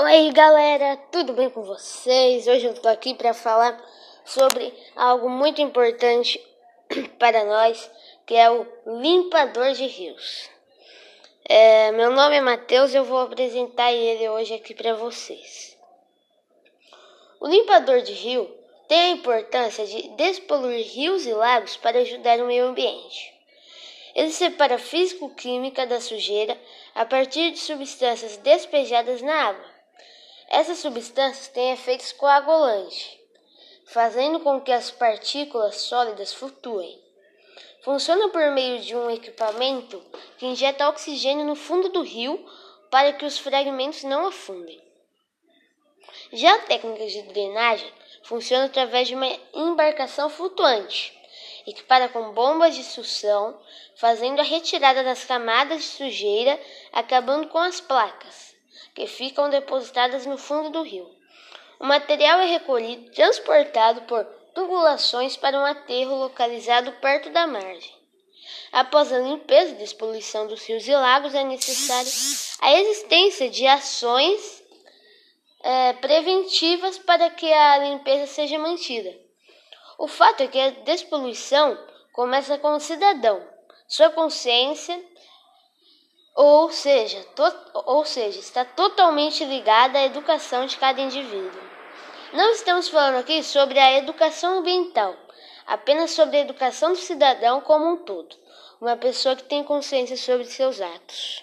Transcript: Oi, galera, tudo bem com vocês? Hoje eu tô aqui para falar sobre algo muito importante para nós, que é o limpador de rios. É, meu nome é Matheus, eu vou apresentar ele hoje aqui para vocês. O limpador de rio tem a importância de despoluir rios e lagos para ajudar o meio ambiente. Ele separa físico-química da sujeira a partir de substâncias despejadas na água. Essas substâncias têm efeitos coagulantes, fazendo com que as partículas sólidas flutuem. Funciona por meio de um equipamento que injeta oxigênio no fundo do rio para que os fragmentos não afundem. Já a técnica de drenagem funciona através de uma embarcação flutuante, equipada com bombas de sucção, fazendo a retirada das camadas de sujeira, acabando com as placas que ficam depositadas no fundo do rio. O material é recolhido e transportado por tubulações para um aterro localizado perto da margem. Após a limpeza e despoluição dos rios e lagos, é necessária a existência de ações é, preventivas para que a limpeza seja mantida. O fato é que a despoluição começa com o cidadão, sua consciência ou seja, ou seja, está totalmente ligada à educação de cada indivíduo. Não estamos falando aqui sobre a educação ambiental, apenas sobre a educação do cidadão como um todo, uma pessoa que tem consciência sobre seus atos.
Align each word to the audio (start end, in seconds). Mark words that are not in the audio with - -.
Oi, 0.00 0.30
galera, 0.30 0.96
tudo 1.10 1.32
bem 1.32 1.50
com 1.50 1.60
vocês? 1.64 2.46
Hoje 2.46 2.66
eu 2.66 2.74
tô 2.74 2.86
aqui 2.86 3.14
para 3.14 3.34
falar 3.34 3.76
sobre 4.24 4.72
algo 4.94 5.28
muito 5.28 5.60
importante 5.60 6.40
para 7.18 7.44
nós, 7.44 7.90
que 8.24 8.36
é 8.36 8.48
o 8.48 8.64
limpador 8.86 9.72
de 9.72 9.88
rios. 9.88 10.48
É, 11.44 11.90
meu 11.90 12.12
nome 12.12 12.36
é 12.36 12.40
Matheus, 12.40 12.94
eu 12.94 13.02
vou 13.02 13.18
apresentar 13.18 13.92
ele 13.92 14.28
hoje 14.28 14.54
aqui 14.54 14.72
para 14.72 14.94
vocês. 14.94 15.76
O 17.40 17.48
limpador 17.48 18.00
de 18.00 18.12
rio 18.12 18.48
tem 18.86 19.00
a 19.00 19.10
importância 19.10 19.84
de 19.84 20.10
despoluir 20.10 20.86
rios 20.86 21.26
e 21.26 21.32
lagos 21.32 21.76
para 21.76 21.98
ajudar 21.98 22.38
o 22.38 22.46
meio 22.46 22.66
ambiente. 22.66 23.34
Ele 24.14 24.30
separa 24.30 24.78
físico-química 24.78 25.84
da 25.88 26.00
sujeira 26.00 26.56
a 26.94 27.04
partir 27.04 27.50
de 27.50 27.58
substâncias 27.58 28.36
despejadas 28.36 29.20
na 29.22 29.34
água. 29.34 29.77
Essas 30.50 30.78
substâncias 30.78 31.48
têm 31.48 31.72
efeitos 31.72 32.10
coagulantes, 32.12 33.18
fazendo 33.84 34.40
com 34.40 34.58
que 34.58 34.72
as 34.72 34.90
partículas 34.90 35.76
sólidas 35.82 36.32
flutuem. 36.32 36.98
Funciona 37.84 38.30
por 38.30 38.50
meio 38.52 38.80
de 38.80 38.96
um 38.96 39.10
equipamento 39.10 40.02
que 40.38 40.46
injeta 40.46 40.88
oxigênio 40.88 41.44
no 41.44 41.54
fundo 41.54 41.90
do 41.90 42.00
rio 42.00 42.42
para 42.90 43.12
que 43.12 43.26
os 43.26 43.38
fragmentos 43.38 44.04
não 44.04 44.26
afundem. 44.26 44.80
Já 46.32 46.54
a 46.54 46.60
técnica 46.60 47.06
de 47.06 47.22
drenagem 47.24 47.92
funciona 48.22 48.64
através 48.64 49.06
de 49.06 49.14
uma 49.14 49.30
embarcação 49.52 50.30
flutuante, 50.30 51.12
equipada 51.66 52.08
com 52.08 52.32
bombas 52.32 52.74
de 52.74 52.84
sucção, 52.84 53.60
fazendo 53.96 54.40
a 54.40 54.44
retirada 54.44 55.04
das 55.04 55.24
camadas 55.24 55.82
de 55.82 55.88
sujeira, 55.88 56.58
acabando 56.90 57.48
com 57.48 57.58
as 57.58 57.82
placas 57.82 58.47
que 58.94 59.06
ficam 59.06 59.50
depositadas 59.50 60.26
no 60.26 60.36
fundo 60.36 60.70
do 60.70 60.82
rio. 60.82 61.08
O 61.80 61.86
material 61.86 62.40
é 62.40 62.46
recolhido 62.46 63.06
e 63.06 63.10
transportado 63.10 64.02
por 64.02 64.24
tubulações 64.54 65.36
para 65.36 65.56
um 65.56 65.64
aterro 65.64 66.16
localizado 66.16 66.92
perto 67.00 67.30
da 67.30 67.46
margem. 67.46 67.96
Após 68.72 69.12
a 69.12 69.18
limpeza 69.18 69.72
e 69.72 69.78
despoluição 69.78 70.46
dos 70.46 70.64
rios 70.66 70.86
e 70.86 70.92
lagos, 70.92 71.34
é 71.34 71.44
necessária 71.44 72.10
a 72.60 72.80
existência 72.80 73.48
de 73.48 73.66
ações 73.66 74.62
é, 75.62 75.92
preventivas 75.94 76.98
para 76.98 77.30
que 77.30 77.50
a 77.52 77.78
limpeza 77.78 78.26
seja 78.26 78.58
mantida. 78.58 79.14
O 79.98 80.06
fato 80.06 80.42
é 80.42 80.48
que 80.48 80.58
a 80.58 80.70
despoluição 80.70 81.78
começa 82.12 82.58
com 82.58 82.74
o 82.74 82.80
cidadão, 82.80 83.46
sua 83.86 84.10
consciência 84.10 85.00
ou 86.40 86.70
seja, 86.70 87.26
ou 87.74 88.04
seja, 88.04 88.38
está 88.38 88.64
totalmente 88.64 89.44
ligada 89.44 89.98
à 89.98 90.04
educação 90.04 90.66
de 90.66 90.76
cada 90.76 91.00
indivíduo. 91.00 91.60
Não 92.32 92.52
estamos 92.52 92.88
falando 92.88 93.16
aqui 93.16 93.42
sobre 93.42 93.76
a 93.76 93.98
educação 93.98 94.60
ambiental, 94.60 95.16
apenas 95.66 96.12
sobre 96.12 96.36
a 96.36 96.40
educação 96.42 96.92
do 96.92 96.98
cidadão 96.98 97.60
como 97.60 97.88
um 97.88 97.96
todo, 97.96 98.36
uma 98.80 98.96
pessoa 98.96 99.34
que 99.34 99.42
tem 99.42 99.64
consciência 99.64 100.16
sobre 100.16 100.44
seus 100.44 100.80
atos. 100.80 101.42